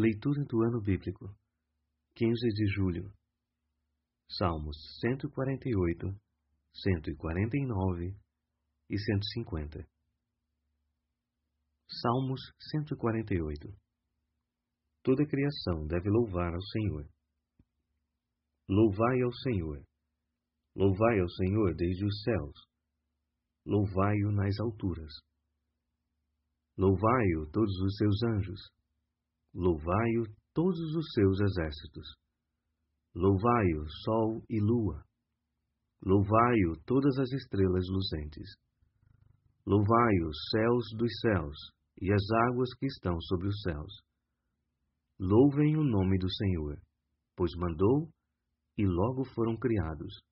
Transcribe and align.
Leitura 0.00 0.42
do 0.46 0.62
Ano 0.62 0.80
Bíblico 0.80 1.28
15 2.16 2.32
de 2.54 2.66
julho 2.74 3.12
Salmos 4.30 4.74
148, 4.98 6.18
149 6.72 8.16
e 8.88 8.98
150 8.98 9.86
Salmos 12.00 12.40
148 12.70 13.68
Toda 15.02 15.28
criação 15.28 15.86
deve 15.86 16.08
louvar 16.08 16.54
ao 16.54 16.62
Senhor. 16.62 17.06
Louvai 18.70 19.20
ao 19.20 19.32
Senhor. 19.34 19.84
Louvai 20.74 21.20
ao 21.20 21.28
Senhor 21.28 21.74
desde 21.76 22.06
os 22.06 22.22
céus. 22.22 22.56
Louvai-o 23.66 24.32
nas 24.32 24.58
alturas. 24.60 25.12
Louvai-o 26.78 27.50
todos 27.52 27.78
os 27.82 27.96
seus 27.96 28.22
anjos 28.22 28.79
Louvai-o 29.54 30.24
todos 30.54 30.94
os 30.94 31.12
seus 31.12 31.40
exércitos. 31.40 32.06
Louvai-o 33.14 33.88
sol 34.04 34.42
e 34.48 34.60
lua. 34.60 35.04
Louvai-o 36.02 36.80
todas 36.86 37.18
as 37.18 37.30
estrelas 37.32 37.84
luzentes. 37.88 38.48
Louvai 39.66 40.14
os 40.26 40.36
céus 40.50 40.84
dos 40.96 41.20
céus 41.20 41.56
e 42.00 42.12
as 42.12 42.22
águas 42.48 42.72
que 42.78 42.86
estão 42.86 43.20
sobre 43.20 43.48
os 43.48 43.60
céus. 43.62 43.92
Louvem 45.18 45.76
o 45.76 45.84
nome 45.84 46.16
do 46.18 46.32
Senhor, 46.32 46.80
pois 47.36 47.52
mandou 47.56 48.08
e 48.78 48.86
logo 48.86 49.24
foram 49.34 49.56
criados, 49.58 50.22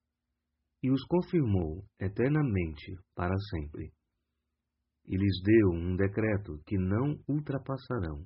e 0.82 0.91
os 0.91 1.05
confirmou 1.05 1.85
eternamente 2.01 2.96
para 3.15 3.37
sempre. 3.51 3.93
E 5.05 5.16
lhes 5.16 5.43
deu 5.43 5.71
um 5.73 5.96
decreto 5.96 6.62
que 6.66 6.79
não 6.79 7.19
ultrapassarão. 7.29 8.24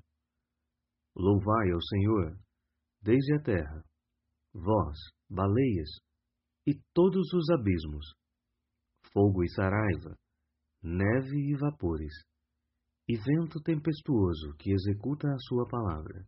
Louvai 1.15 1.71
ao 1.73 1.83
Senhor 1.83 2.39
desde 3.03 3.35
a 3.35 3.43
terra, 3.43 3.85
vós, 4.55 4.97
baleias, 5.29 5.91
e 6.67 6.75
todos 6.95 7.33
os 7.33 7.51
abismos, 7.51 8.15
fogo 9.13 9.43
e 9.43 9.49
saraiva, 9.51 10.17
neve 10.83 11.37
e 11.37 11.57
vapores, 11.57 12.15
e 13.09 13.17
vento 13.17 13.61
tempestuoso 13.61 14.55
que 14.59 14.73
executa 14.73 15.27
a 15.29 15.39
sua 15.41 15.67
palavra, 15.69 16.25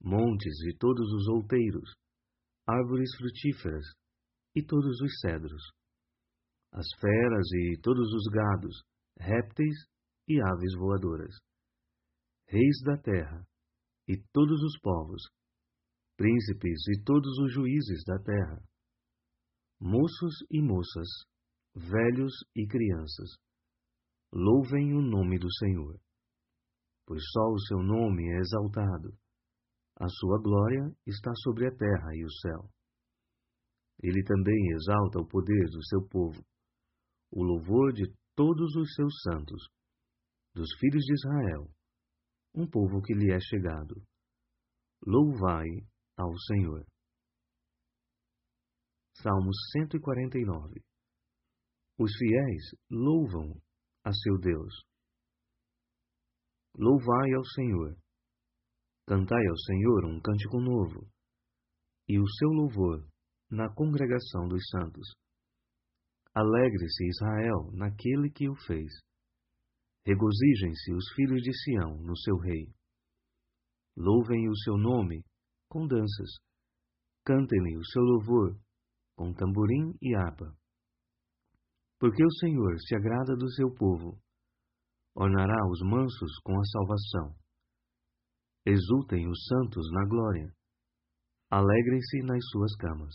montes 0.00 0.54
e 0.66 0.76
todos 0.78 1.06
os 1.12 1.28
outeiros, 1.28 1.92
árvores 2.66 3.14
frutíferas 3.16 3.84
e 4.56 4.64
todos 4.64 4.98
os 5.00 5.20
cedros, 5.20 5.62
as 6.72 6.86
feras 6.98 7.46
e 7.52 7.80
todos 7.82 8.10
os 8.14 8.24
gados, 8.32 8.82
répteis 9.18 9.76
e 10.26 10.40
aves 10.40 10.74
voadoras, 10.78 11.36
reis 12.48 12.80
da 12.84 12.96
terra, 12.96 13.46
e 14.08 14.16
todos 14.32 14.62
os 14.62 14.78
povos, 14.80 15.22
príncipes 16.16 16.86
e 16.88 17.02
todos 17.04 17.38
os 17.38 17.52
juízes 17.52 18.02
da 18.04 18.18
terra, 18.18 18.62
moços 19.80 20.34
e 20.50 20.60
moças, 20.60 21.08
velhos 21.74 22.32
e 22.54 22.66
crianças, 22.66 23.30
louvem 24.32 24.94
o 24.94 25.02
nome 25.02 25.38
do 25.38 25.52
Senhor, 25.54 25.98
pois 27.06 27.22
só 27.32 27.44
o 27.52 27.60
seu 27.60 27.78
nome 27.78 28.28
é 28.32 28.38
exaltado, 28.38 29.16
a 29.96 30.08
sua 30.08 30.40
glória 30.42 30.94
está 31.06 31.32
sobre 31.36 31.68
a 31.68 31.76
terra 31.76 32.14
e 32.14 32.24
o 32.24 32.30
céu. 32.30 32.70
Ele 34.02 34.24
também 34.24 34.72
exalta 34.72 35.20
o 35.20 35.28
poder 35.28 35.64
do 35.70 35.84
seu 35.86 36.02
povo, 36.08 36.44
o 37.30 37.42
louvor 37.42 37.92
de 37.92 38.12
todos 38.34 38.74
os 38.74 38.94
seus 38.94 39.14
santos, 39.22 39.68
dos 40.54 40.72
filhos 40.78 41.04
de 41.04 41.14
Israel 41.14 41.70
um 42.54 42.68
povo 42.68 43.00
que 43.02 43.14
lhe 43.14 43.32
é 43.32 43.40
chegado. 43.40 44.02
Louvai 45.06 45.68
ao 46.16 46.36
Senhor. 46.46 46.86
Salmos 49.16 49.56
149 49.72 50.82
Os 51.98 52.12
fiéis 52.16 52.62
louvam 52.90 53.60
a 54.04 54.12
seu 54.12 54.38
Deus. 54.38 54.74
Louvai 56.74 57.32
ao 57.34 57.44
Senhor. 57.44 57.96
Cantai 59.06 59.46
ao 59.46 59.56
Senhor 59.58 60.04
um 60.06 60.20
cântico 60.20 60.60
novo, 60.60 61.10
e 62.08 62.18
o 62.18 62.26
seu 62.38 62.48
louvor 62.48 63.06
na 63.50 63.72
congregação 63.74 64.48
dos 64.48 64.62
santos. 64.68 65.14
Alegre-se 66.34 67.08
Israel 67.08 67.70
naquele 67.72 68.30
que 68.30 68.48
o 68.48 68.54
fez 68.66 68.90
Regozijem-se 70.04 70.92
os 70.92 71.04
filhos 71.14 71.40
de 71.42 71.52
Sião 71.52 71.96
no 72.02 72.16
seu 72.16 72.36
rei. 72.36 72.74
Louvem 73.96 74.48
o 74.48 74.56
seu 74.56 74.76
nome 74.76 75.24
com 75.68 75.86
danças. 75.86 76.40
Cantem-lhe 77.24 77.76
o 77.76 77.84
seu 77.84 78.02
louvor 78.02 78.58
com 79.16 79.32
tamborim 79.32 79.96
e 80.02 80.12
harpa. 80.16 80.52
Porque 82.00 82.24
o 82.24 82.32
Senhor 82.40 82.80
se 82.80 82.96
agrada 82.96 83.36
do 83.36 83.48
seu 83.52 83.72
povo. 83.72 84.18
Ornará 85.14 85.68
os 85.70 85.80
mansos 85.82 86.36
com 86.42 86.58
a 86.58 86.64
salvação. 86.64 87.36
Exultem 88.66 89.28
os 89.28 89.44
santos 89.46 89.88
na 89.92 90.04
glória. 90.08 90.52
Alegrem-se 91.48 92.22
nas 92.22 92.44
suas 92.50 92.74
camas. 92.76 93.14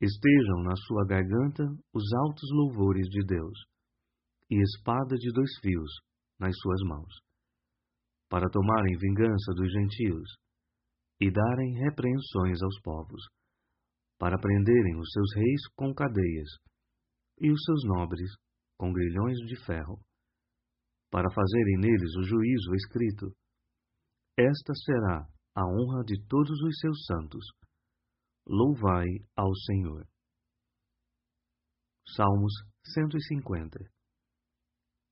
Estejam 0.00 0.62
na 0.62 0.76
sua 0.76 1.04
garganta 1.06 1.64
os 1.92 2.12
altos 2.12 2.48
louvores 2.52 3.08
de 3.08 3.24
Deus 3.26 3.75
e 4.50 4.62
espada 4.62 5.16
de 5.16 5.32
dois 5.32 5.50
fios 5.60 5.90
nas 6.38 6.54
suas 6.58 6.80
mãos, 6.82 7.12
para 8.28 8.48
tomarem 8.50 8.96
vingança 8.96 9.52
dos 9.54 9.70
gentios 9.72 10.28
e 11.20 11.30
darem 11.30 11.74
repreensões 11.84 12.62
aos 12.62 12.80
povos, 12.82 13.22
para 14.18 14.38
prenderem 14.38 14.98
os 14.98 15.10
seus 15.10 15.34
reis 15.34 15.60
com 15.74 15.92
cadeias 15.94 16.48
e 17.40 17.50
os 17.50 17.62
seus 17.64 17.84
nobres 17.84 18.30
com 18.78 18.92
grilhões 18.92 19.38
de 19.46 19.56
ferro, 19.64 20.00
para 21.10 21.30
fazerem 21.30 21.78
neles 21.78 22.14
o 22.16 22.22
juízo 22.22 22.74
escrito. 22.74 23.34
Esta 24.38 24.74
será 24.74 25.26
a 25.54 25.64
honra 25.64 26.04
de 26.04 26.22
todos 26.26 26.60
os 26.60 26.78
seus 26.78 27.04
santos. 27.06 27.44
Louvai 28.46 29.06
ao 29.34 29.54
Senhor. 29.54 30.06
Salmos 32.14 32.52
150 32.94 33.95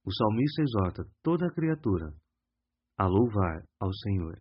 o 0.05 0.13
salmista 0.13 0.63
exorta 0.63 1.03
toda 1.23 1.47
a 1.47 1.55
criatura 1.55 2.15
a 2.99 3.07
louvar 3.07 3.67
ao 3.81 3.93
Senhor. 3.93 4.41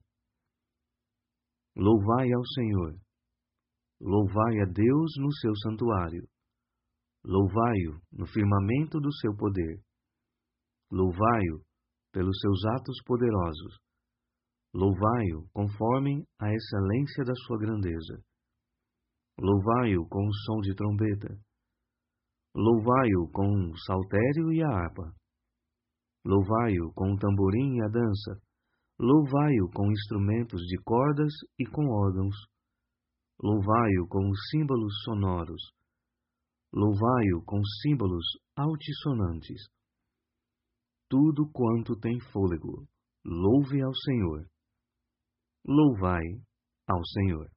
Louvai 1.76 2.32
ao 2.32 2.46
Senhor. 2.46 3.00
Louvai 4.00 4.60
a 4.62 4.66
Deus 4.66 5.14
no 5.18 5.32
seu 5.34 5.56
santuário. 5.56 6.28
Louvai-o 7.26 8.00
no 8.12 8.28
firmamento 8.28 9.00
do 9.00 9.12
seu 9.14 9.36
poder. 9.36 9.82
Louvai-o 10.92 11.64
pelos 12.12 12.38
seus 12.40 12.66
atos 12.76 13.02
poderosos. 13.06 13.80
Louvai-o 14.74 15.48
conforme 15.54 16.28
a 16.40 16.54
excelência 16.54 17.24
da 17.24 17.34
sua 17.34 17.58
grandeza. 17.58 18.22
Louvai-o 19.40 20.06
com 20.10 20.28
o 20.28 20.34
som 20.46 20.60
de 20.62 20.76
trombeta. 20.76 21.40
Louvai-o 22.54 23.32
com 23.32 23.72
o 23.72 23.78
saltério 23.80 24.52
e 24.52 24.62
a 24.62 24.68
harpa. 24.68 25.23
Louvai-o 26.26 26.94
com 26.94 27.14
o 27.14 27.18
tamborim 27.18 27.78
e 27.78 27.82
a 27.84 27.88
dança. 27.88 28.42
Louvai-o 29.00 29.70
com 29.74 29.92
instrumentos 29.92 30.62
de 30.62 30.78
cordas 30.84 31.34
e 31.60 31.66
com 31.66 31.86
órgãos. 31.90 32.36
Louvai-o 33.42 34.08
com 34.08 34.32
símbolos 34.52 34.94
sonoros. 35.04 35.62
Louvai-o 36.74 37.44
com 37.46 37.62
símbolos 37.82 38.26
altissonantes. 38.56 39.68
Tudo 41.10 41.50
quanto 41.52 42.00
tem 42.00 42.20
fôlego, 42.32 42.88
louve 43.26 43.82
ao 43.82 43.94
Senhor. 43.94 44.48
Louvai 45.66 46.24
ao 46.88 47.06
Senhor. 47.06 47.50